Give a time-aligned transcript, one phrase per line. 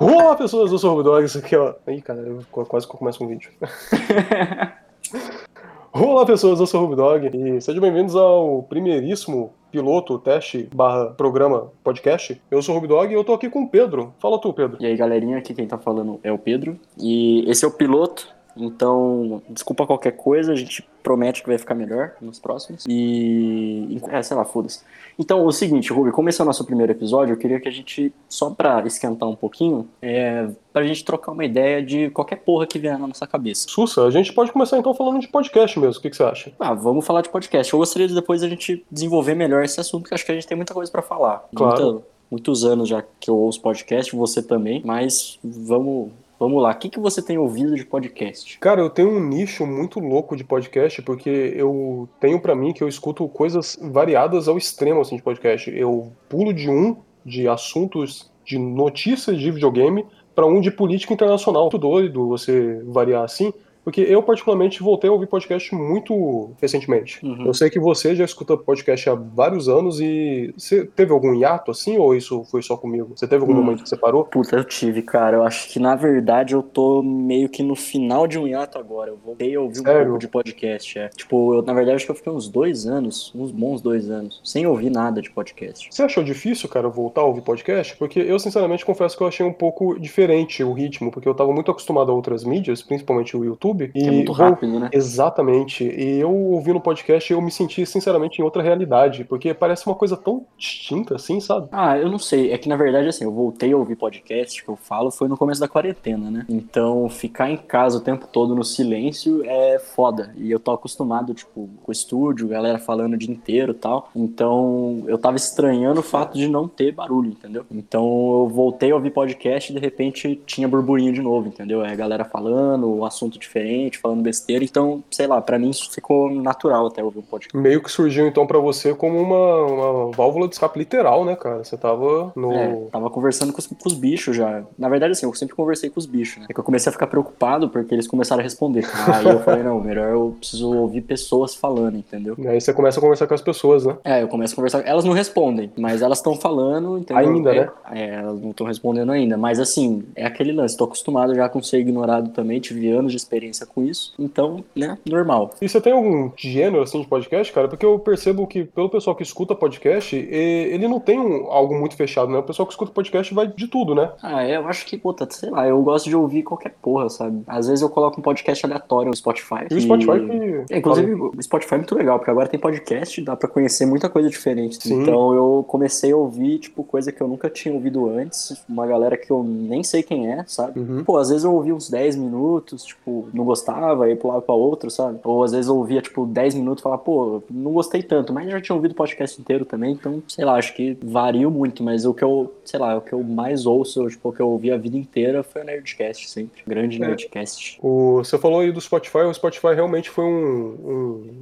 [0.00, 1.74] Olá, pessoas, eu sou o Rubidog, isso aqui, ó.
[1.88, 3.50] Ih, cara, eu quase que eu começo com um vídeo.
[5.90, 11.72] Olá, pessoas, eu sou o Rubidog e sejam bem-vindos ao primeiríssimo piloto, teste, barra programa,
[11.82, 12.40] podcast.
[12.48, 14.14] Eu sou o Rubidog e eu tô aqui com o Pedro.
[14.20, 14.76] Fala tu, Pedro.
[14.78, 16.78] E aí, galerinha, aqui quem tá falando é o Pedro.
[16.96, 18.28] E esse é o piloto,
[18.60, 22.84] então desculpa qualquer coisa, a gente promete que vai ficar melhor nos próximos.
[22.88, 24.00] E.
[24.08, 24.80] É, sei lá, foda-se.
[25.18, 27.72] Então, o seguinte, Ruby, como esse é o nosso primeiro episódio, eu queria que a
[27.72, 32.66] gente, só pra esquentar um pouquinho, é, pra gente trocar uma ideia de qualquer porra
[32.66, 33.66] que vier na nossa cabeça.
[33.68, 36.52] Sussa, a gente pode começar então falando de podcast mesmo, o que, que você acha?
[36.60, 37.72] Ah, vamos falar de podcast.
[37.72, 40.46] Eu gostaria de depois a gente desenvolver melhor esse assunto, porque acho que a gente
[40.46, 41.48] tem muita coisa pra falar.
[41.54, 41.82] Claro.
[41.92, 46.10] Muita- muitos anos já que eu ouço podcast, você também, mas vamos.
[46.38, 48.58] Vamos lá, o que, que você tem ouvido de podcast?
[48.60, 52.82] Cara, eu tenho um nicho muito louco de podcast, porque eu tenho pra mim que
[52.82, 55.68] eu escuto coisas variadas ao extremo assim, de podcast.
[55.76, 61.62] Eu pulo de um de assuntos de notícias de videogame pra um de política internacional.
[61.62, 63.52] Muito doido você variar assim.
[63.88, 67.24] Porque eu, particularmente, voltei a ouvir podcast muito recentemente.
[67.24, 67.46] Uhum.
[67.46, 71.70] Eu sei que você já escuta podcast há vários anos e você teve algum hiato
[71.70, 73.12] assim, ou isso foi só comigo?
[73.16, 73.62] Você teve algum Hum.
[73.62, 74.26] momento que você parou?
[74.26, 75.38] Puta, eu tive, cara.
[75.38, 79.08] Eu acho que na verdade eu tô meio que no final de um hiato agora.
[79.10, 80.04] Eu voltei a ouvir um Sério?
[80.04, 80.98] pouco de podcast.
[80.98, 81.08] É.
[81.08, 84.38] Tipo, eu, na verdade acho que eu fiquei uns dois anos, uns bons dois anos,
[84.44, 85.88] sem ouvir nada de podcast.
[85.90, 87.96] Você achou difícil, cara, voltar a ouvir podcast?
[87.96, 91.54] Porque eu, sinceramente, confesso que eu achei um pouco diferente o ritmo, porque eu tava
[91.54, 93.77] muito acostumado a outras mídias, principalmente o YouTube.
[93.84, 94.90] E Que é muito rápido, né?
[94.92, 95.84] Exatamente.
[95.84, 100.16] E eu ouvindo podcast, eu me senti, sinceramente, em outra realidade, porque parece uma coisa
[100.16, 101.68] tão distinta assim, sabe?
[101.72, 102.52] Ah, eu não sei.
[102.52, 105.36] É que na verdade, assim, eu voltei a ouvir podcast, que eu falo, foi no
[105.36, 106.46] começo da quarentena, né?
[106.48, 110.32] Então, ficar em casa o tempo todo no silêncio é foda.
[110.36, 114.10] E eu tô acostumado, tipo, com o estúdio, galera falando o dia inteiro e tal.
[114.14, 117.64] Então, eu tava estranhando o fato de não ter barulho, entendeu?
[117.70, 121.84] Então, eu voltei a ouvir podcast e de repente tinha burburinho de novo, entendeu?
[121.84, 123.67] É a galera falando, um assunto diferente,
[124.00, 124.64] falando besteira.
[124.64, 127.56] Então, sei lá, pra mim isso ficou natural até ouvir um podcast.
[127.56, 131.64] Meio que surgiu, então, pra você como uma, uma válvula de escape literal, né, cara?
[131.64, 132.52] Você tava no.
[132.52, 134.62] É, tava conversando com os, com os bichos já.
[134.78, 136.46] Na verdade, assim, eu sempre conversei com os bichos, né?
[136.50, 138.86] É que eu comecei a ficar preocupado porque eles começaram a responder.
[139.12, 142.36] Aí eu falei, não, melhor eu preciso ouvir pessoas falando, entendeu?
[142.48, 143.96] Aí você começa a conversar com as pessoas, né?
[144.04, 144.86] É, eu começo a conversar.
[144.86, 147.28] Elas não respondem, mas elas estão falando, entendeu?
[147.28, 147.70] Ainda, é, né?
[147.90, 149.36] É, elas não estão respondendo ainda.
[149.36, 150.76] Mas assim, é aquele lance.
[150.76, 154.12] Tô acostumado já com ser ignorado também, tive anos de experiência com isso.
[154.18, 155.50] Então, né, normal.
[155.60, 157.68] E você tem algum gênero assim de podcast, cara?
[157.68, 161.94] Porque eu percebo que pelo pessoal que escuta podcast, ele não tem um- algo muito
[161.96, 162.38] fechado, né?
[162.38, 164.10] O pessoal que escuta podcast vai de tudo, né?
[164.22, 167.42] Ah, é, eu acho que, puta, sei lá, eu gosto de ouvir qualquer porra, sabe?
[167.46, 169.66] Às vezes eu coloco um podcast aleatório no Spotify.
[169.70, 170.74] E o Spotify que.
[170.74, 174.08] É, inclusive, o Spotify é muito legal, porque agora tem podcast, dá pra conhecer muita
[174.08, 174.76] coisa diferente.
[174.82, 175.02] Sim.
[175.02, 179.16] Então eu comecei a ouvir, tipo, coisa que eu nunca tinha ouvido antes, uma galera
[179.16, 180.78] que eu nem sei quem é, sabe?
[180.80, 181.04] Uhum.
[181.04, 184.90] Pô, às vezes eu ouvia uns 10 minutos, tipo, não gostava, aí pulava pra outro,
[184.90, 185.18] sabe?
[185.24, 188.50] Ou às vezes eu ouvia, tipo, 10 minutos e falava, pô, não gostei tanto, mas
[188.50, 192.04] já tinha ouvido o podcast inteiro também, então, sei lá, acho que varia muito, mas
[192.04, 194.70] o que eu, sei lá, o que eu mais ouço, tipo, o que eu ouvi
[194.70, 196.62] a vida inteira foi o Nerdcast sempre.
[196.66, 197.06] Grande É.
[197.06, 197.78] Nerdcast.
[197.82, 200.76] O, você falou aí do Spotify, o Spotify realmente foi um,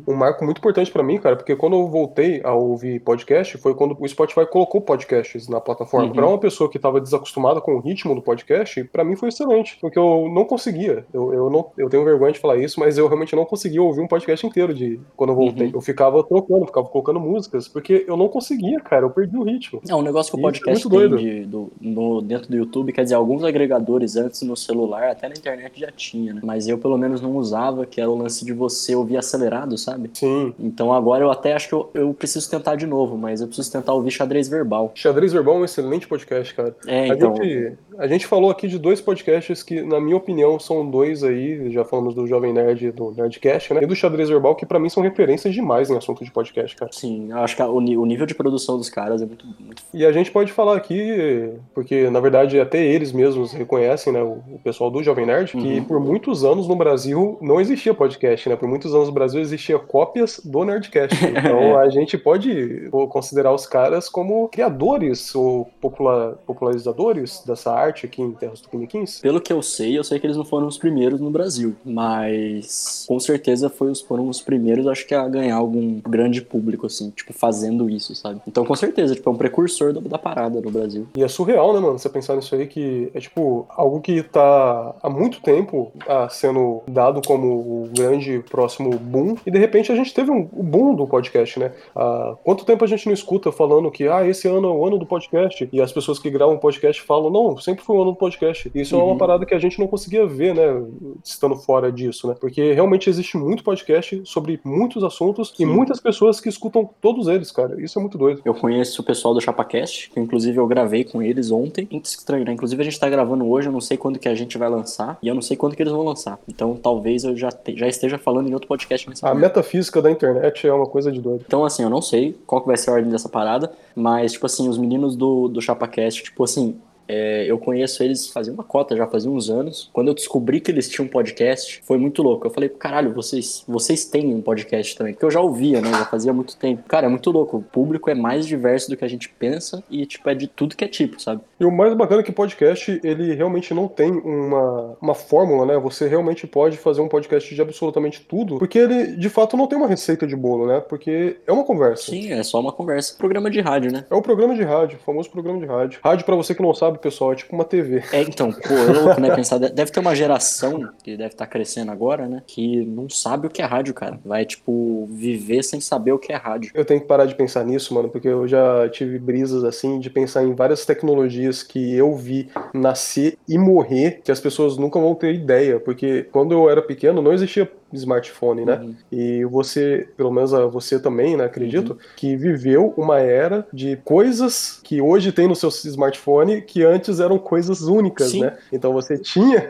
[0.06, 3.56] um, um marco muito importante pra mim, cara, porque quando eu voltei a ouvir podcast,
[3.58, 6.08] foi quando o Spotify colocou podcasts na plataforma.
[6.08, 6.12] Uhum.
[6.12, 9.78] Pra uma pessoa que tava desacostumada com o ritmo do podcast, pra mim foi excelente,
[9.80, 11.04] porque eu não conseguia.
[11.12, 14.00] Eu, eu, não, eu tenho vergonha de falar isso, mas eu realmente não conseguia ouvir
[14.00, 15.66] um podcast inteiro de quando eu voltei.
[15.68, 15.72] Uhum.
[15.74, 19.80] Eu ficava trocando, ficava colocando músicas, porque eu não conseguia, cara, eu perdi o ritmo.
[19.88, 22.92] É um negócio que o é podcast muito tem de- do, no- dentro do YouTube,
[22.92, 26.40] quer dizer, alguns agregadores antes no celular, até na internet já tinha, né?
[26.44, 30.10] Mas eu pelo menos não usava, que era o lance de você ouvir acelerado, sabe?
[30.14, 30.54] Sim.
[30.58, 33.70] Então agora eu até acho que eu, eu preciso tentar de novo, mas eu preciso
[33.72, 34.92] tentar ouvir xadrez verbal.
[34.94, 36.74] Xadrez Verbal é um excelente podcast, cara.
[36.86, 37.34] É, A, então.
[37.36, 41.70] gente, a gente falou aqui de dois podcasts que, na minha opinião, são dois aí,
[41.76, 43.80] já falamos do Jovem Nerd do Nerdcast, né?
[43.82, 46.90] E do Xadrez Verbal, que pra mim são referências demais em assunto de podcast, cara.
[46.92, 50.12] Sim, eu acho que o, nível de produção dos caras é muito, muito E a
[50.12, 55.02] gente pode falar aqui, porque na verdade até eles mesmos reconhecem, né, o, pessoal do
[55.02, 55.84] Jovem Nerd, que Uhum.
[55.84, 58.56] por muitos anos no Brasil não existia podcast, né?
[58.56, 61.14] Por muitos anos no Brasil existia cópias do Nerdcast.
[61.36, 68.22] Então a gente pode considerar os caras como criadores ou popula- popularizadores dessa arte aqui
[68.22, 69.20] em Terras Tupiniquins.
[69.20, 71.76] Pelo que eu sei, eu sei que eles não foram os primeiros no Brasil, Brasil,
[71.84, 76.86] mas com certeza foi os, foram os primeiros, acho que, a ganhar algum grande público,
[76.86, 78.40] assim, tipo, fazendo isso, sabe?
[78.46, 81.06] Então, com certeza, tipo, é um precursor da, da parada no Brasil.
[81.16, 81.98] E é surreal, né, mano?
[81.98, 86.82] Você pensar nisso aí, que é tipo algo que tá há muito tempo ah, sendo
[86.88, 90.94] dado como o grande próximo boom, e de repente a gente teve um, o boom
[90.94, 91.72] do podcast, né?
[91.94, 94.98] Há quanto tempo a gente não escuta falando que, ah, esse ano é o ano
[94.98, 98.16] do podcast, e as pessoas que gravam podcast falam, não, sempre foi o ano do
[98.16, 98.70] podcast.
[98.74, 99.00] E isso uhum.
[99.00, 99.18] é uma uhum.
[99.18, 100.82] parada que a gente não conseguia ver, né,
[101.24, 102.34] estando fora disso, né?
[102.38, 105.62] Porque realmente existe muito podcast sobre muitos assuntos Sim.
[105.62, 107.80] e muitas pessoas que escutam todos eles, cara.
[107.82, 108.42] Isso é muito doido.
[108.44, 111.88] Eu conheço o pessoal do ChapaCast, que inclusive eu gravei com eles ontem.
[111.90, 112.52] Muito estranho, né?
[112.52, 115.18] Inclusive a gente tá gravando hoje, eu não sei quando que a gente vai lançar,
[115.22, 116.38] e eu não sei quando que eles vão lançar.
[116.48, 119.42] Então talvez eu já, te, já esteja falando em outro podcast nesse A momento.
[119.42, 121.44] metafísica da internet é uma coisa de doido.
[121.46, 124.46] Então, assim, eu não sei qual que vai ser a ordem dessa parada, mas, tipo
[124.46, 126.76] assim, os meninos do, do ChapaCast, tipo assim,
[127.08, 129.90] é, eu conheço eles fazia uma cota, já fazia uns anos.
[129.92, 132.46] Quando eu descobri que eles tinham um podcast, foi muito louco.
[132.46, 135.12] Eu falei, caralho, vocês, vocês têm um podcast também.
[135.12, 135.90] Porque eu já ouvia, né?
[135.90, 136.82] Já fazia muito tempo.
[136.88, 137.58] Cara, é muito louco.
[137.58, 140.76] O público é mais diverso do que a gente pensa e, tipo, é de tudo
[140.76, 141.40] que é tipo, sabe?
[141.58, 145.78] E o mais bacana é que podcast, ele realmente não tem uma, uma fórmula, né?
[145.78, 149.78] Você realmente pode fazer um podcast de absolutamente tudo, porque ele, de fato, não tem
[149.78, 150.80] uma receita de bolo, né?
[150.80, 152.10] Porque é uma conversa.
[152.10, 153.16] Sim, é só uma conversa.
[153.16, 154.04] Programa de rádio, né?
[154.10, 156.00] É um programa de rádio, o famoso programa de rádio.
[156.02, 157.32] Rádio, para você que não sabe, sabe, pessoal?
[157.32, 158.02] É tipo uma TV.
[158.12, 159.34] É, então, pô, é louco, né?
[159.34, 162.42] Pensar, deve ter uma geração que deve estar tá crescendo agora, né?
[162.46, 164.18] Que não sabe o que é rádio, cara.
[164.24, 166.70] Vai, tipo, viver sem saber o que é rádio.
[166.74, 170.10] Eu tenho que parar de pensar nisso, mano, porque eu já tive brisas assim de
[170.10, 175.14] pensar em várias tecnologias que eu vi nascer e morrer que as pessoas nunca vão
[175.14, 175.78] ter ideia.
[175.78, 178.74] Porque quando eu era pequeno não existia smartphone, né?
[178.74, 178.94] Uhum.
[179.10, 181.98] E você, pelo menos você também, né, acredito, uhum.
[182.16, 187.38] que viveu uma era de coisas que hoje tem no seu smartphone que antes eram
[187.38, 188.42] coisas únicas, Sim.
[188.42, 188.56] né?
[188.72, 189.68] Então você tinha.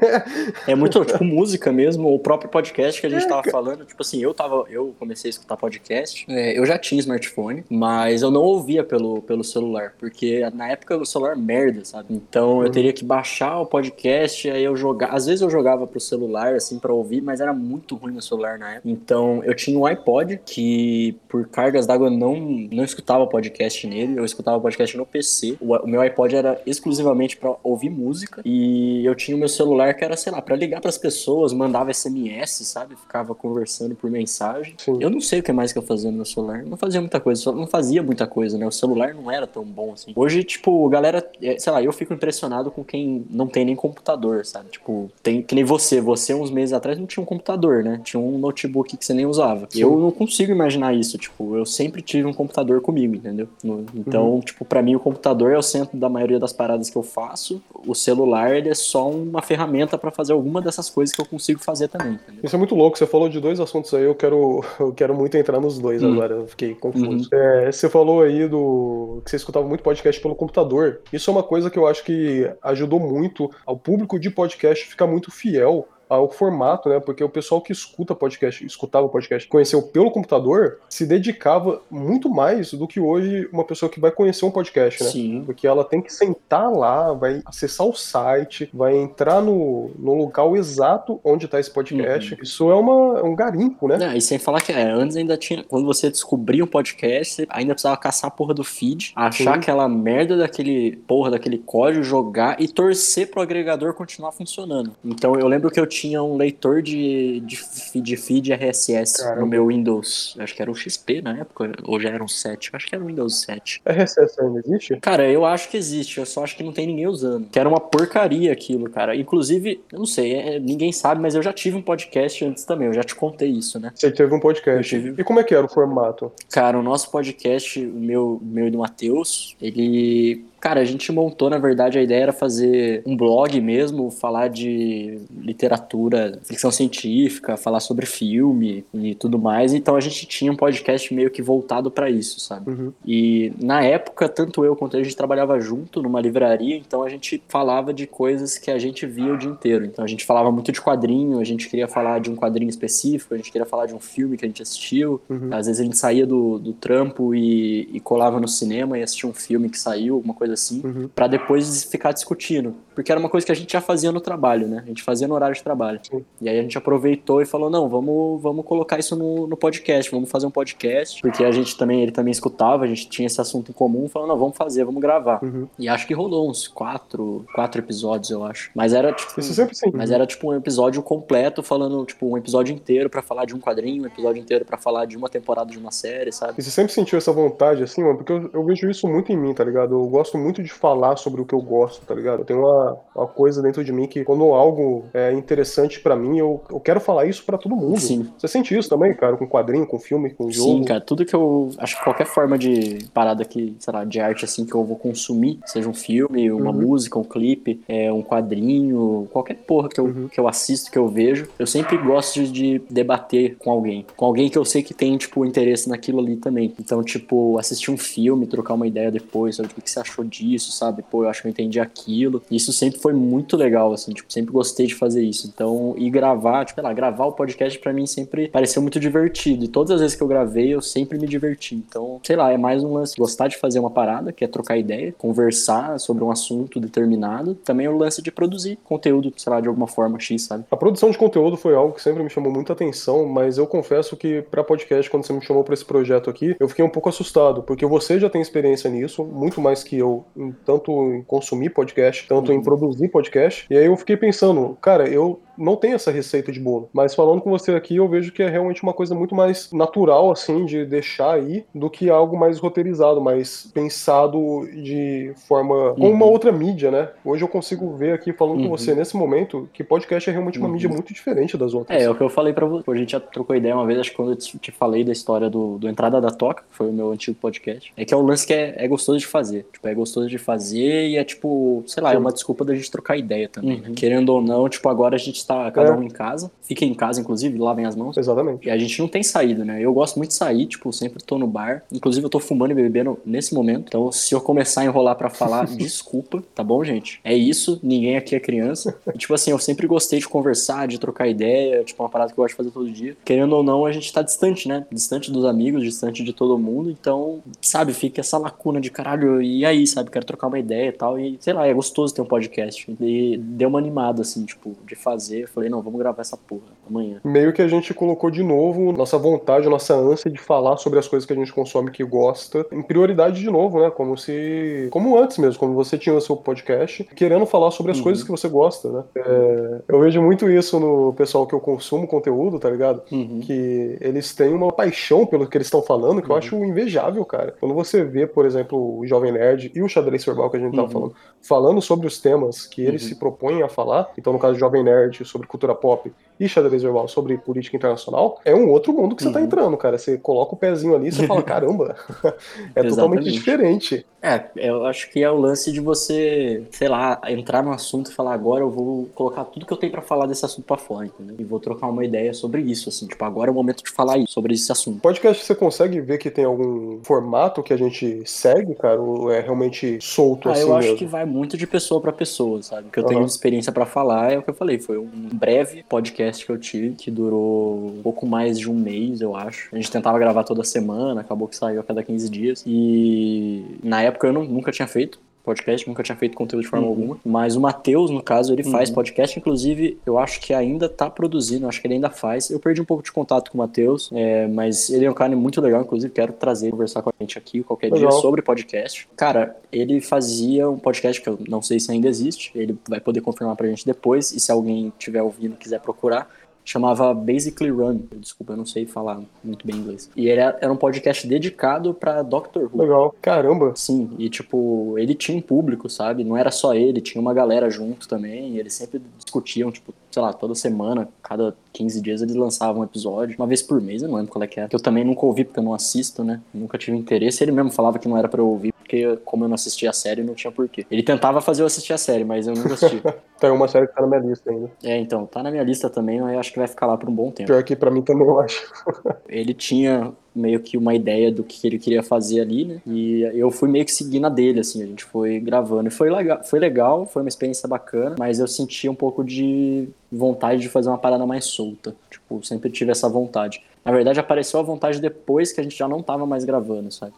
[0.66, 4.02] é muito, tipo, música mesmo, o próprio podcast que a gente é, tava falando, tipo
[4.02, 8.30] assim, eu tava, eu comecei a escutar podcast, é, eu já tinha smartphone, mas eu
[8.30, 12.06] não ouvia pelo, pelo celular, porque na época o celular merda, sabe?
[12.10, 12.64] Então uhum.
[12.64, 16.54] eu teria que baixar o podcast, aí eu jogava, às vezes eu jogava pro celular,
[16.54, 18.88] assim, para ouvir, mas era muito ruim no celular na época.
[18.88, 22.36] Então eu tinha um iPod que por cargas d'água não
[22.70, 25.56] não escutava podcast nele, eu escutava podcast no PC.
[25.60, 29.94] O, o meu iPod era exclusivamente para ouvir música e eu tinha o meu celular
[29.94, 32.96] que era, sei lá, para ligar para as pessoas, mandava SMS, sabe?
[32.96, 34.74] Ficava conversando por mensagem.
[34.78, 34.98] Sim.
[35.00, 36.64] Eu não sei o que mais que eu fazia no meu celular.
[36.64, 38.66] Não fazia muita coisa, não fazia muita coisa, né?
[38.66, 40.12] O celular não era tão bom assim.
[40.14, 44.44] Hoje, tipo, galera, é, sei lá, eu fico impressionado com quem não tem nem computador,
[44.44, 44.70] sabe?
[44.70, 47.95] Tipo, tem que nem você, você uns meses atrás não tinha um computador, né?
[47.98, 49.66] Tinha um notebook que você nem usava.
[49.70, 49.80] Sim.
[49.80, 53.48] Eu não consigo imaginar isso, tipo, eu sempre tive um computador comigo, entendeu?
[53.94, 54.40] Então, uhum.
[54.40, 57.62] tipo, para mim o computador é o centro da maioria das paradas que eu faço.
[57.86, 61.60] O celular ele é só uma ferramenta para fazer alguma dessas coisas que eu consigo
[61.60, 62.14] fazer também.
[62.14, 62.40] Entendeu?
[62.44, 62.98] Isso é muito louco.
[62.98, 66.12] Você falou de dois assuntos aí, eu quero, eu quero muito entrar nos dois uhum.
[66.12, 66.34] agora.
[66.34, 67.28] Eu fiquei confuso.
[67.32, 67.38] Uhum.
[67.38, 71.00] É, você falou aí do que você escutava muito podcast pelo computador.
[71.12, 75.06] Isso é uma coisa que eu acho que ajudou muito ao público de podcast ficar
[75.06, 77.00] muito fiel ao formato, né?
[77.00, 82.72] Porque o pessoal que escuta podcast, escutava podcast, conheceu pelo computador, se dedicava muito mais
[82.72, 85.10] do que hoje uma pessoa que vai conhecer um podcast, né?
[85.10, 85.42] Sim.
[85.44, 90.56] Porque ela tem que sentar lá, vai acessar o site, vai entrar no, no local
[90.56, 92.34] exato onde está esse podcast.
[92.34, 92.40] Uhum.
[92.42, 93.96] Isso é uma, um garimpo, né?
[93.96, 97.46] Não, e sem falar que é, antes ainda tinha, quando você descobria um podcast, você
[97.50, 99.58] ainda precisava caçar a porra do feed, achar Sim.
[99.58, 104.92] aquela merda daquele porra daquele código, jogar e torcer pro agregador continuar funcionando.
[105.04, 109.40] Então eu lembro que eu tinha um leitor de, de, de feed RSS Caramba.
[109.40, 110.36] no meu Windows.
[110.38, 112.70] Acho que era o XP na época, ou já era um 7.
[112.72, 113.82] Acho que era o Windows 7.
[113.84, 114.96] RSS ainda existe?
[115.00, 117.48] Cara, eu acho que existe, eu só acho que não tem ninguém usando.
[117.48, 119.16] Que era uma porcaria aquilo, cara.
[119.16, 122.88] Inclusive, eu não sei, é, ninguém sabe, mas eu já tive um podcast antes também,
[122.88, 123.90] eu já te contei isso, né?
[123.94, 124.88] Você teve um podcast.
[124.88, 125.20] Tive...
[125.20, 126.30] E como é que era o formato?
[126.50, 131.48] Cara, o nosso podcast, o meu, meu e do Matheus, ele Cara, a gente montou,
[131.48, 137.78] na verdade, a ideia era fazer um blog mesmo, falar de literatura, ficção científica, falar
[137.78, 139.72] sobre filme e tudo mais.
[139.72, 142.68] Então a gente tinha um podcast meio que voltado para isso, sabe?
[142.68, 142.92] Uhum.
[143.06, 147.08] E na época, tanto eu quanto ele, a gente trabalhava junto numa livraria, então a
[147.08, 149.84] gente falava de coisas que a gente via o dia inteiro.
[149.84, 153.34] Então a gente falava muito de quadrinho, a gente queria falar de um quadrinho específico,
[153.34, 155.20] a gente queria falar de um filme que a gente assistiu.
[155.30, 155.50] Uhum.
[155.52, 159.30] Às vezes a gente saía do, do trampo e, e colava no cinema e assistia
[159.30, 161.08] um filme que saiu, alguma coisa assim, Uhum.
[161.14, 162.74] pra depois ficar discutindo.
[162.94, 164.80] Porque era uma coisa que a gente já fazia no trabalho, né?
[164.82, 166.00] A gente fazia no horário de trabalho.
[166.02, 166.24] Sim.
[166.40, 170.10] E aí a gente aproveitou e falou, não, vamos, vamos colocar isso no, no podcast,
[170.10, 171.20] vamos fazer um podcast.
[171.20, 174.26] Porque a gente também, ele também escutava, a gente tinha esse assunto em comum, falou,
[174.26, 175.40] não, vamos fazer, vamos gravar.
[175.44, 175.68] Uhum.
[175.78, 178.70] E acho que rolou uns quatro, quatro episódios, eu acho.
[178.74, 179.38] Mas era tipo.
[179.38, 179.90] Isso sempre sim.
[179.92, 183.60] Mas era tipo um episódio completo, falando, tipo, um episódio inteiro pra falar de um
[183.60, 186.54] quadrinho, um episódio inteiro pra falar de uma temporada de uma série, sabe?
[186.56, 188.16] E você sempre sentiu essa vontade, assim, mano?
[188.16, 189.94] Porque eu, eu vejo isso muito em mim, tá ligado?
[189.94, 192.40] Eu gosto muito de falar sobre o que eu gosto, tá ligado?
[192.40, 196.38] Eu tenho uma, uma coisa dentro de mim que, quando algo é interessante pra mim,
[196.38, 198.00] eu, eu quero falar isso pra todo mundo.
[198.00, 198.28] Sim.
[198.38, 199.36] Você sente isso também, cara?
[199.36, 200.78] Com quadrinho, com filme, com jogo?
[200.78, 201.70] Sim, cara, tudo que eu.
[201.78, 204.96] Acho que qualquer forma de parada que, sei lá, de arte assim que eu vou
[204.96, 206.80] consumir, seja um filme, uma Uhum.
[206.80, 210.28] música, um clipe, é, um quadrinho, qualquer porra que eu, Uhum.
[210.28, 214.06] que eu assisto, que eu vejo, eu sempre gosto de, de debater com alguém.
[214.16, 216.72] Com alguém que eu sei que tem, tipo, interesse naquilo ali também.
[216.78, 219.68] Então, tipo, assistir um filme, trocar uma ideia depois, sabe?
[219.76, 221.02] O que você achou disso, sabe?
[221.02, 222.42] Pô, eu acho que eu entendi aquilo.
[222.50, 225.50] Isso sempre foi muito legal, assim, tipo, sempre gostei de fazer isso.
[225.52, 229.64] Então, e gravar, tipo, sei lá, gravar o podcast pra mim sempre pareceu muito divertido.
[229.64, 231.74] E todas as vezes que eu gravei, eu sempre me diverti.
[231.74, 234.76] Então, sei lá, é mais um lance gostar de fazer uma parada, que é trocar
[234.76, 237.54] ideia, conversar sobre um assunto determinado.
[237.54, 240.64] Também o lance de produzir conteúdo, sei lá, de alguma forma X, sabe?
[240.70, 244.16] A produção de conteúdo foi algo que sempre me chamou muita atenção, mas eu confesso
[244.16, 247.08] que pra podcast, quando você me chamou pra esse projeto aqui, eu fiquei um pouco
[247.08, 251.70] assustado, porque você já tem experiência nisso, muito mais que eu, em- tanto em consumir
[251.70, 253.66] podcast, tanto em produzir podcast.
[253.70, 257.40] E aí eu fiquei pensando, cara, eu não tenho essa receita de bolo, mas falando
[257.40, 260.84] com você aqui, eu vejo que é realmente uma coisa muito mais natural, assim, de
[260.84, 265.94] deixar aí, do que algo mais roteirizado, mais pensado de forma.
[265.94, 267.08] como uma outra mídia, né?
[267.24, 268.70] Hoje eu consigo ver aqui, falando com Uhum.
[268.70, 270.74] você nesse momento, que podcast é realmente uma Uhum.
[270.74, 272.00] mídia muito diferente das outras.
[272.00, 272.90] É, é o que eu falei pra você.
[272.90, 275.48] A gente já trocou ideia uma vez, acho que quando eu te falei da história
[275.50, 277.92] do, do Entrada da Toca, que foi o meu antigo podcast.
[277.96, 279.66] É que é um lance que é, é gostoso de fazer.
[279.72, 282.20] Tipo, é gostoso de fazer e é tipo, sei lá, é Sim.
[282.20, 283.80] uma desculpa da gente trocar ideia também.
[283.80, 283.88] né?
[283.88, 283.94] Uhum.
[283.94, 285.92] Querendo ou não, tipo, agora a gente tá cada É.
[285.92, 286.50] um em casa.
[286.62, 288.16] Fiquem em casa, inclusive, lavem as mãos.
[288.16, 288.66] Exatamente.
[288.66, 289.80] E a gente não tem saída, né?
[289.80, 291.82] Eu gosto muito de sair, tipo, sempre tô no bar.
[291.92, 293.84] Inclusive, eu tô fumando e bebendo nesse momento.
[293.88, 297.20] Então, se eu começar a enrolar pra falar, desculpa, tá bom, gente?
[297.24, 298.96] É isso, ninguém aqui é criança.
[299.14, 302.38] E, tipo assim, eu sempre gostei de conversar, de trocar ideia, tipo, uma parada que
[302.38, 303.16] eu gosto de fazer todo dia.
[303.24, 304.86] Querendo ou não, a gente tá distante, né?
[304.90, 306.90] Distante dos amigos, distante de todo mundo.
[306.90, 310.10] Então, sabe, fica essa lacuna de caralho, e aí, sabe?
[310.10, 311.18] Quero trocar uma ideia e tal.
[311.18, 312.86] E, sei lá, é gostoso ter um podcast.
[313.00, 315.35] E deu uma animada, assim, tipo, de fazer.
[315.42, 317.20] Eu falei, não, vamos gravar essa porra amanhã.
[317.24, 321.06] Meio que a gente colocou de novo nossa vontade, nossa ânsia de falar sobre as
[321.08, 323.90] coisas que a gente consome que gosta, em prioridade de novo, né?
[323.90, 324.88] Como se.
[324.90, 328.04] Como antes mesmo, quando você tinha o seu podcast, querendo falar sobre as Uhum.
[328.04, 329.04] coisas que você gosta, né?
[329.16, 333.02] É, eu vejo muito isso no pessoal que eu consumo conteúdo, tá ligado?
[333.10, 333.40] Uhum.
[333.40, 336.38] que eles têm uma paixão pelo que eles estão falando, que eu Uhum.
[336.38, 337.54] acho invejável, cara.
[337.58, 340.74] Quando você vê, por exemplo, o Jovem Nerd e o Xadrez Verbal que a gente
[340.74, 340.92] tava Uhum.
[340.92, 343.08] falando, falando sobre os temas que eles Uhum.
[343.08, 346.82] se propõem a falar, então no caso do Jovem Nerd sobre cultura pop e Xadrez
[346.82, 349.46] Verbal sobre política internacional, é um outro mundo que você tá Uhum.
[349.46, 349.96] entrando, cara.
[349.98, 351.96] Você coloca o pezinho ali e você fala, caramba,
[352.74, 354.06] é totalmente diferente.
[354.22, 358.14] É, eu acho que é o lance de você, sei lá, entrar no assunto e
[358.14, 361.06] falar agora eu vou colocar tudo que eu tenho pra falar desse assunto pra fora,
[361.06, 361.36] entendeu?
[361.38, 364.18] E vou trocar uma ideia sobre isso, assim, tipo, agora é o momento de falar
[364.18, 365.00] isso, sobre esse assunto.
[365.00, 369.00] Podcast, você consegue ver que tem algum formato que a gente segue, cara?
[369.00, 370.98] Ou é realmente solto Ah, assim eu acho mesmo?
[370.98, 372.88] que vai muito de pessoa pra pessoa, sabe?
[372.88, 373.26] O que eu tenho Aham.
[373.26, 376.58] de experiência pra falar é o que eu falei, foi um breve podcast que eu
[376.58, 379.68] tive, que durou um pouco mais de um mês, eu acho.
[379.72, 382.62] A gente tentava gravar toda semana, acabou que saiu a cada 15 dias.
[382.66, 386.84] E na época eu não- nunca tinha feito podcast, nunca tinha feito conteúdo de forma
[386.84, 386.92] Uhum.
[386.92, 387.18] alguma.
[387.24, 388.94] Mas o Matheus, no caso, ele faz Uhum.
[388.96, 392.50] podcast, inclusive, eu acho que ainda tá produzindo, acho que ele ainda faz.
[392.50, 395.34] Eu perdi um pouco de contato com o Matheus, é, mas ele é um cara
[395.36, 398.10] muito legal, inclusive, quero trazer, conversar com a gente aqui qualquer Legal.
[398.10, 399.08] dia sobre podcast.
[399.16, 403.20] Cara, ele fazia um podcast que eu não sei se ainda existe, ele vai poder
[403.20, 406.28] confirmar pra gente depois, e se alguém tiver ouvindo e quiser procurar,
[406.66, 408.00] chamava Basically Run.
[408.16, 410.10] Desculpa, eu não sei falar muito bem inglês.
[410.16, 412.82] E ele era era um podcast dedicado pra Doctor Who.
[412.82, 413.14] Legal.
[413.22, 413.72] Caramba.
[413.76, 416.24] Sim, e tipo, ele tinha um público, sabe?
[416.24, 420.22] Não era só ele, tinha uma galera junto também, e eles sempre discutiam, tipo, sei
[420.22, 424.08] lá, toda semana, cada 15 dias eles lançavam um episódio, uma vez por mês, eu
[424.08, 424.68] não lembro qual é que era.
[424.68, 426.40] Que eu também nunca ouvi porque eu não assisto, né?
[426.52, 427.44] Nunca tive interesse.
[427.44, 429.92] Ele mesmo falava que não era pra eu ouvir, porque como eu não assistia a
[429.92, 430.86] série, não tinha porquê.
[430.88, 433.02] Ele tentava fazer eu assistir a série, mas eu nunca assisti.
[433.40, 434.70] Tem uma série que tá na minha lista ainda.
[434.82, 437.10] é, então, tá na minha lista também, mas eu acho que vai ficar lá por
[437.10, 437.48] um bom tempo.
[437.48, 438.72] Pior que pra mim também eu acho.
[439.28, 442.80] ele tinha meio que uma ideia do que ele queria fazer ali, né?
[442.86, 445.88] E eu fui meio que seguindo a dele, assim, a gente foi gravando.
[445.88, 449.88] E foi legal, foi legal, foi uma experiência bacana, mas eu senti um pouco de
[450.12, 451.94] vontade de fazer uma parada mais solta.
[452.08, 453.62] Tipo, sempre tive essa vontade.
[453.84, 457.12] Na verdade, apareceu a vontade depois que a gente já não tava mais gravando, sabe?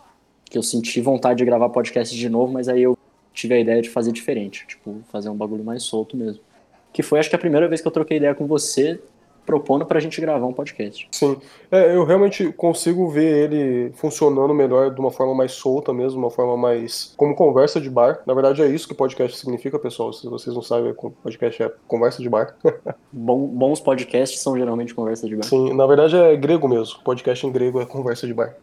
[0.49, 2.97] Que eu senti vontade de gravar podcast de novo, mas aí eu
[3.33, 6.43] tive a ideia de fazer diferente, tipo, fazer um bagulho mais solto mesmo.
[6.93, 9.01] Que foi, acho que a primeira vez que eu troquei ideia com você,
[9.49, 11.09] propondo pra gente gravar um podcast.
[11.11, 11.39] Sim.
[11.71, 16.31] É, eu realmente consigo ver ele funcionando melhor de uma forma mais solta mesmo, uma
[16.31, 18.21] forma mais como conversa de bar.
[18.27, 20.13] Na verdade é isso que podcast significa, pessoal.
[20.13, 22.57] Se vocês não sabem, podcast é conversa de bar.
[23.11, 25.45] Bom, bons podcasts são geralmente conversa de bar.
[25.45, 26.99] Sim, na verdade é grego mesmo.
[27.03, 28.55] Podcast em grego é conversa de bar.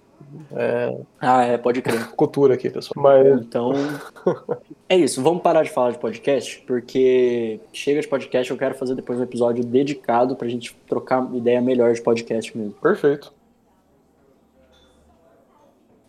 [0.52, 0.98] É...
[1.20, 2.12] Ah, é, pode crer.
[2.16, 2.94] Cultura aqui, pessoal.
[3.04, 3.42] Mas...
[3.42, 3.74] Então,
[4.90, 5.22] é isso.
[5.22, 9.24] Vamos parar de falar de podcast, porque chega de podcast, eu quero fazer depois um
[9.24, 12.74] episódio dedicado pra gente trocar ideia melhor de podcast mesmo.
[12.74, 13.34] Perfeito.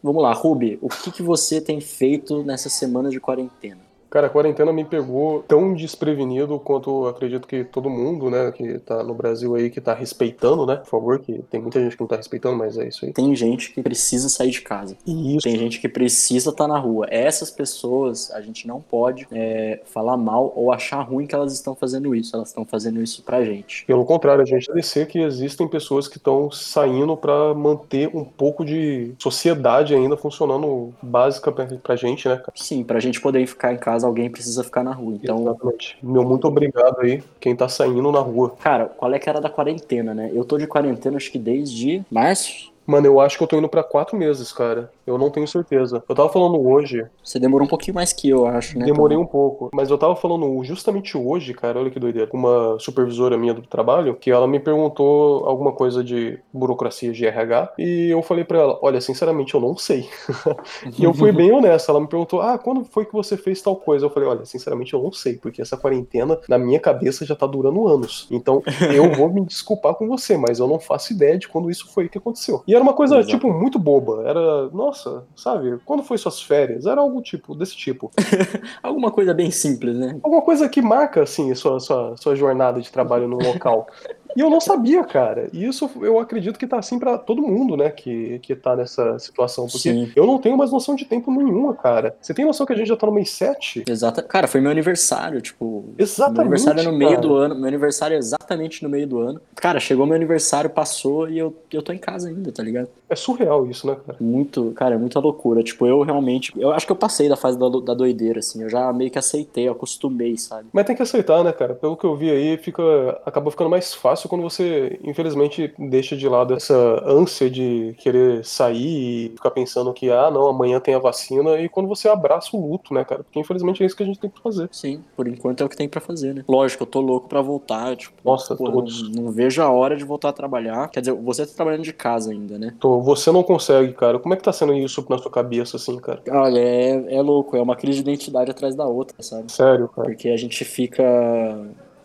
[0.03, 3.86] Vamos lá, Ruby, o que, que você tem feito nessa semana de quarentena?
[4.16, 9.04] Cara, a quarentena me pegou tão desprevenido quanto acredito que todo mundo, né, que tá
[9.04, 12.08] no Brasil aí, que tá respeitando, né, por favor, que tem muita gente que não
[12.08, 13.12] tá respeitando, mas é isso aí.
[13.12, 14.96] Tem gente que precisa sair de casa.
[15.06, 15.42] Isso.
[15.42, 17.06] Tem gente que precisa estar tá na rua.
[17.11, 21.75] Essas pessoas, a gente não pode é, falar mal ou achar ruim que elas estão
[21.75, 22.35] fazendo isso.
[22.35, 23.85] Elas estão fazendo isso pra gente.
[23.85, 28.25] Pelo contrário, a gente deve ser que existem pessoas que estão saindo para manter um
[28.25, 32.52] pouco de sociedade ainda funcionando básica pra, pra gente, né, cara?
[32.54, 35.15] Sim, pra gente poder ficar em casa alguém precisa ficar na rua.
[35.15, 35.99] Então, Exatamente.
[36.03, 38.55] Meu muito obrigado aí, quem tá saindo na rua.
[38.61, 40.31] Cara, qual é que era da quarentena, né?
[40.33, 42.73] Eu tô de quarentena acho que desde março.
[42.87, 44.90] Mano, eu acho que eu tô indo para quatro meses, cara.
[45.07, 46.02] Eu não tenho certeza.
[46.09, 47.05] Eu tava falando hoje.
[47.23, 48.85] Você demorou um pouquinho mais que eu, acho, né?
[48.85, 49.71] Demorei um pouco.
[49.75, 54.14] Mas eu tava falando justamente hoje, cara, olha que doideira, uma supervisora minha do trabalho,
[54.14, 57.75] que ela me perguntou alguma coisa de burocracia de RH.
[57.78, 60.09] E eu falei para ela: olha, sinceramente, eu não sei.
[60.99, 61.90] e eu fui bem honesta.
[61.90, 64.07] Ela me perguntou: ah, quando foi que você fez tal coisa?
[64.07, 67.47] Eu falei: olha, sinceramente, eu não sei, porque essa quarentena, na minha cabeça, já tá
[67.47, 68.28] durando anos.
[68.31, 68.62] Então,
[68.95, 72.09] eu vou me desculpar com você, mas eu não faço ideia de quando isso foi
[72.09, 72.62] que aconteceu.
[72.66, 73.30] E era uma coisa, Exato.
[73.30, 74.23] tipo, muito boba.
[74.26, 75.78] Era, nossa sabe?
[75.85, 76.87] Quando foi suas férias?
[76.87, 78.11] Era algo tipo, desse tipo.
[78.83, 80.18] Alguma coisa bem simples, né?
[80.23, 83.87] Alguma coisa que marca, assim, sua, sua, sua jornada de trabalho no local.
[84.37, 85.49] E eu não sabia, cara.
[85.52, 89.19] E isso eu acredito que tá assim para todo mundo, né, que, que tá nessa
[89.19, 89.66] situação.
[89.66, 90.12] Porque Sim.
[90.14, 92.14] eu não tenho mais noção de tempo nenhuma, cara.
[92.21, 93.85] Você tem noção que a gente já tá no mês 7?
[93.88, 94.23] Exato.
[94.25, 95.87] Cara, foi meu aniversário, tipo.
[95.99, 96.35] Exatamente.
[96.35, 97.55] Meu aniversário é no meio do ano.
[97.55, 99.40] Meu aniversário é exatamente no meio do ano.
[99.55, 102.88] Cara, chegou meu aniversário, passou e eu, eu tô em casa ainda, tá ligado?
[103.09, 104.19] É surreal isso, né, cara?
[104.21, 105.62] Muito, cara, é muita loucura.
[105.62, 106.52] Tipo, eu realmente.
[106.57, 108.62] Eu acho que eu passei da fase da, da doideira, assim.
[108.62, 110.69] Eu já meio que aceitei, eu acostumei, sabe?
[110.73, 111.75] Mas tem que aceitar, né, cara?
[111.75, 112.83] Pelo que eu vi aí, fica.
[113.25, 119.26] Acaba ficando mais fácil quando você infelizmente, deixa de lado essa ânsia de querer sair
[119.26, 122.71] e ficar pensando que, ah, não, amanhã tem a vacina, e quando você abraça o
[122.71, 123.23] luto, né, cara?
[123.23, 124.68] Porque infelizmente é isso que a gente tem que fazer.
[124.73, 126.45] Sim, por enquanto é o que tem para fazer, né?
[126.49, 129.11] Lógico, eu tô louco para voltar, tipo, Nossa, pô, todos.
[129.11, 130.88] Não, não, vejo a hora de voltar a trabalhar.
[130.88, 132.74] Quer dizer, você tá trabalhando de casa ainda, né?
[132.81, 134.18] Tô, você não consegue, cara.
[134.18, 136.22] Como é que tá sendo isso na sua cabeça, assim, cara?
[136.31, 139.51] Olha, é, é louco, é uma crise de identidade atrás da outra, sabe?
[139.53, 140.09] Sério, cara.
[140.09, 141.05] Porque a gente fica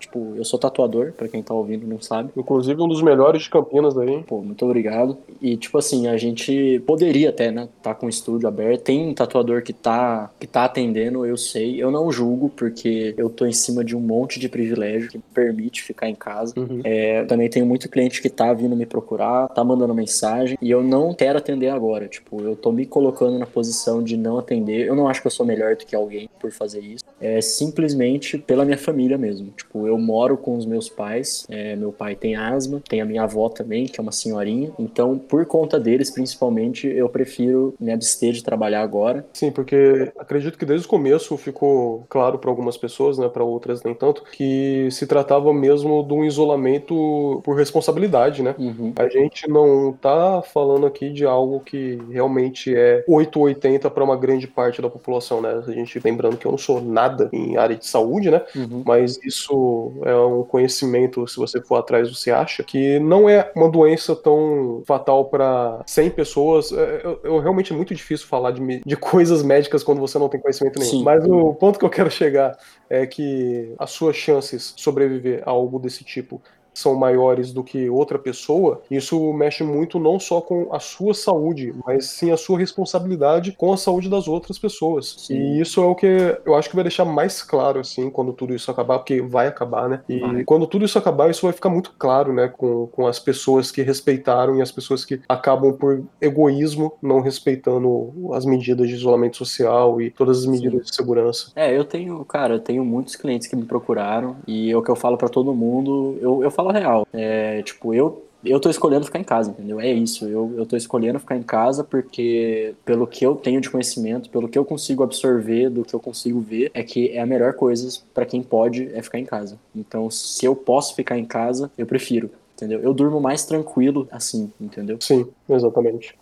[0.01, 2.31] Tipo, eu sou tatuador, para quem tá ouvindo não sabe.
[2.35, 4.23] Inclusive um dos melhores de Campinas aí.
[4.23, 5.17] Pô, muito obrigado.
[5.39, 8.81] E tipo assim, a gente poderia até, né, tá com o estúdio aberto.
[8.81, 11.81] Tem um tatuador que tá que tá atendendo, eu sei.
[11.81, 15.23] Eu não julgo porque eu tô em cima de um monte de privilégio que me
[15.33, 16.53] permite ficar em casa.
[16.57, 16.81] Uhum.
[16.83, 20.81] É, também tenho muito cliente que tá vindo me procurar, tá mandando mensagem e eu
[20.81, 22.07] não quero atender agora.
[22.07, 24.87] Tipo, eu tô me colocando na posição de não atender.
[24.87, 27.03] Eu não acho que eu sou melhor do que alguém por fazer isso.
[27.19, 29.51] É simplesmente pela minha família mesmo.
[29.55, 31.45] Tipo, eu moro com os meus pais.
[31.49, 34.71] É, meu pai tem asma, tem a minha avó também, que é uma senhorinha.
[34.79, 39.25] Então, por conta deles, principalmente, eu prefiro me abster de trabalhar agora.
[39.33, 43.83] Sim, porque acredito que desde o começo ficou claro para algumas pessoas, né, para outras
[43.83, 48.55] nem tanto, que se tratava mesmo de um isolamento por responsabilidade, né?
[48.57, 48.93] Uhum.
[48.95, 54.47] A gente não tá falando aqui de algo que realmente é 880 para uma grande
[54.47, 55.63] parte da população, né?
[55.65, 58.41] A gente lembrando que eu não sou nada em área de saúde, né?
[58.55, 58.83] Uhum.
[58.85, 63.69] Mas isso é um conhecimento, se você for atrás, você acha, que não é uma
[63.69, 66.71] doença tão fatal para 100 pessoas.
[66.71, 70.39] É, é, é, realmente muito difícil falar de, de coisas médicas quando você não tem
[70.39, 70.91] conhecimento nenhum.
[70.91, 71.03] Sim.
[71.03, 72.57] Mas o ponto que eu quero chegar
[72.89, 76.41] é que as suas chances de sobreviver a algo desse tipo
[76.73, 81.73] são maiores do que outra pessoa, isso mexe muito não só com a sua saúde,
[81.85, 85.15] mas sim a sua responsabilidade com a saúde das outras pessoas.
[85.17, 85.35] Sim.
[85.35, 88.55] E isso é o que eu acho que vai deixar mais claro, assim, quando tudo
[88.55, 90.01] isso acabar, porque vai acabar, né?
[90.07, 90.43] E vai.
[90.43, 93.81] quando tudo isso acabar, isso vai ficar muito claro, né, com, com as pessoas que
[93.81, 100.01] respeitaram e as pessoas que acabam por egoísmo não respeitando as medidas de isolamento social
[100.01, 100.89] e todas as medidas sim.
[100.91, 101.51] de segurança.
[101.55, 104.89] É, eu tenho, cara, eu tenho muitos clientes que me procuraram e é o que
[104.89, 107.07] eu falo para todo mundo, eu, eu falo real.
[107.13, 109.79] É, tipo, eu eu tô escolhendo ficar em casa, entendeu?
[109.79, 110.27] É isso.
[110.27, 114.49] Eu, eu tô escolhendo ficar em casa porque, pelo que eu tenho de conhecimento, pelo
[114.49, 117.87] que eu consigo absorver, do que eu consigo ver, é que é a melhor coisa
[118.13, 119.59] para quem pode é ficar em casa.
[119.75, 122.31] Então, se eu posso ficar em casa, eu prefiro.
[122.55, 122.79] Entendeu?
[122.81, 124.97] Eu durmo mais tranquilo assim, entendeu?
[124.99, 126.15] Sim, exatamente.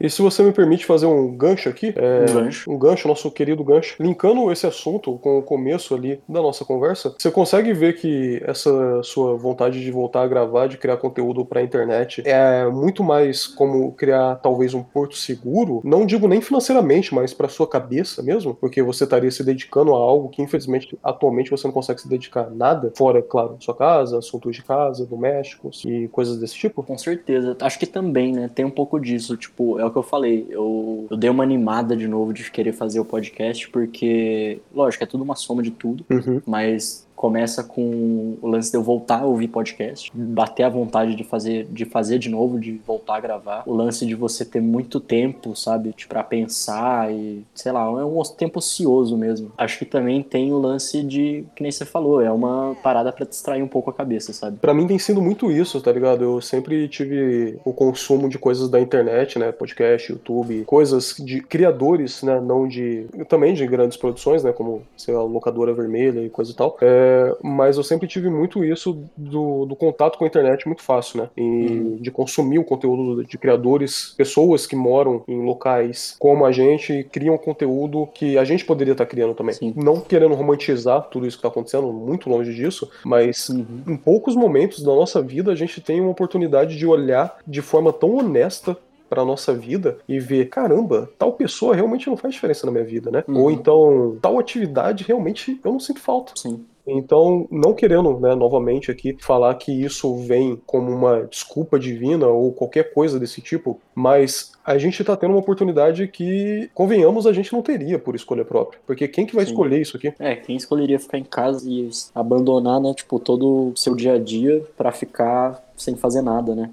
[0.00, 2.70] E se você me permite fazer um gancho aqui, é, Um gancho.
[2.70, 7.14] um gancho, nosso querido gancho, linkando esse assunto com o começo ali da nossa conversa,
[7.18, 11.60] você consegue ver que essa sua vontade de voltar a gravar, de criar conteúdo para
[11.60, 17.14] a internet, é muito mais como criar talvez um porto seguro, não digo nem financeiramente,
[17.14, 21.50] mas para sua cabeça mesmo, porque você estaria se dedicando a algo que infelizmente atualmente
[21.50, 25.82] você não consegue se dedicar a nada, fora, claro, sua casa, assuntos de casa, domésticos
[25.84, 26.82] e coisas desse tipo.
[26.82, 27.56] Com certeza.
[27.60, 28.50] Acho que também, né?
[28.54, 29.36] Tem um pouco disso.
[29.36, 30.46] Tipo, é o que eu falei.
[30.50, 35.06] Eu, eu dei uma animada de novo de querer fazer o podcast, porque, lógico, é
[35.06, 36.04] tudo uma soma de tudo.
[36.10, 36.42] Uhum.
[36.46, 41.24] Mas começa com o lance de eu voltar a ouvir podcast, bater a vontade de
[41.24, 43.62] fazer, de fazer de novo, de voltar a gravar.
[43.66, 48.04] O lance de você ter muito tempo, sabe, tipo, pra pensar e, sei lá, é
[48.04, 49.50] um tempo ocioso mesmo.
[49.58, 53.26] Acho que também tem o lance de, que nem você falou, é uma parada pra
[53.26, 54.58] distrair um pouco a cabeça, sabe?
[54.58, 56.22] Pra mim tem sido muito isso, tá ligado?
[56.22, 59.50] Eu sempre tive o consumo de coisas da internet, né?
[59.50, 62.40] Podcast, YouTube, coisas de criadores, né?
[62.40, 63.06] Não de.
[63.28, 64.52] também de grandes produções, né?
[64.52, 66.76] Como, sei lá, locadora vermelha e coisa e tal.
[66.80, 67.07] É,
[67.42, 71.30] mas eu sempre tive muito isso do, do contato com a internet muito fácil, né?
[71.36, 76.92] E de consumir o conteúdo de criadores, pessoas que moram em locais como a gente
[76.92, 79.54] e criam conteúdo que a gente poderia estar criando também.
[79.54, 79.74] Sim.
[79.76, 83.82] Não querendo romantizar tudo isso que está acontecendo, muito longe disso, mas Uhum.
[83.86, 87.92] em poucos momentos da nossa vida a gente tem uma oportunidade de olhar de forma
[87.92, 88.76] tão honesta
[89.08, 93.10] para nossa vida e ver, caramba, tal pessoa realmente não faz diferença na minha vida,
[93.10, 93.24] né?
[93.26, 93.40] Uhum.
[93.40, 96.32] Ou então, tal atividade realmente eu não sinto falta.
[96.36, 96.64] Sim.
[96.88, 102.52] Então, não querendo, né, novamente aqui, falar que isso vem como uma desculpa divina ou
[102.52, 107.52] qualquer coisa desse tipo, mas a gente tá tendo uma oportunidade que, convenhamos, a gente
[107.52, 108.80] não teria por escolha própria.
[108.86, 109.52] Porque quem que vai Sim.
[109.52, 110.14] escolher isso aqui?
[110.18, 114.18] É, quem escolheria ficar em casa e abandonar, né, tipo, todo o seu dia a
[114.18, 116.70] dia pra ficar sem fazer nada, né?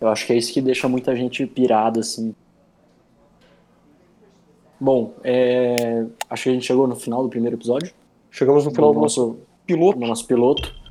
[0.00, 2.34] Eu acho que é isso que deixa muita gente pirada, assim.
[4.80, 7.92] Bom, é, acho que a gente chegou no final do primeiro episódio,
[8.32, 9.98] Chegamos no final do nosso, piloto.
[9.98, 10.82] do nosso piloto.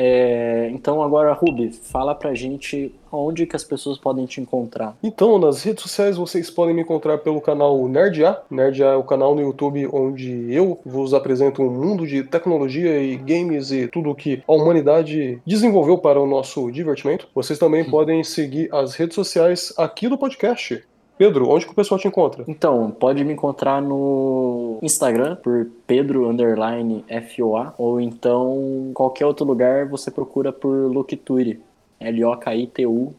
[0.00, 4.96] É, então agora, Ruby, fala pra gente onde que as pessoas podem te encontrar.
[5.02, 8.40] Então, nas redes sociais vocês podem me encontrar pelo canal NerdA.
[8.48, 13.16] NerdA é o canal no YouTube onde eu vos apresento um mundo de tecnologia e
[13.16, 17.26] games e tudo que a humanidade desenvolveu para o nosso divertimento.
[17.34, 20.80] Vocês também podem seguir as redes sociais aqui do podcast.
[21.18, 22.44] Pedro, onde que o pessoal te encontra?
[22.46, 27.04] Então, pode me encontrar no Instagram por Pedro underline
[27.34, 31.60] FOA ou então qualquer outro lugar você procura por Locturi,
[31.98, 33.18] L-O-K-I-T-U-Y-R.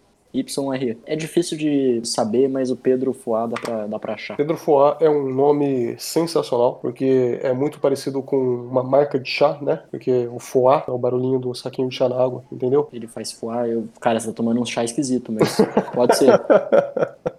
[1.05, 4.37] É difícil de saber, mas o Pedro Foá dá pra, dá pra achar.
[4.37, 9.57] Pedro Foá é um nome sensacional, porque é muito parecido com uma marca de chá,
[9.61, 9.81] né?
[9.91, 12.87] Porque o Foá é o barulhinho do saquinho de chá na água, entendeu?
[12.93, 13.89] Ele faz foar, eu...
[13.99, 15.57] cara, você tá tomando um chá esquisito, mas
[15.93, 16.29] pode ser.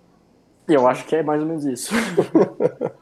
[0.73, 1.93] Eu acho que é mais ou menos isso.